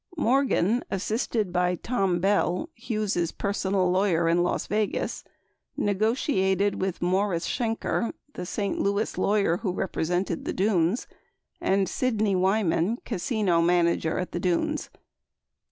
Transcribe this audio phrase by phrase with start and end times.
[0.15, 5.23] 36 Morgan, assisted by Tom Bell, Hughes' personal lawyer in Las Yegas,
[5.77, 8.79] negotiated with Morris Shenker, the St.
[8.81, 11.05] Louis lawyer who represented the Dunes,
[11.61, 14.89] and Sidney Wyman, casino manager at the Dunes.